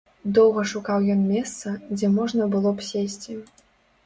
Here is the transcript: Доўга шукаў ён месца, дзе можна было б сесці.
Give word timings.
Доўга 0.37 0.61
шукаў 0.71 1.05
ён 1.15 1.21
месца, 1.33 1.75
дзе 1.95 2.09
можна 2.17 2.49
было 2.57 2.73
б 2.81 2.89
сесці. 2.91 3.39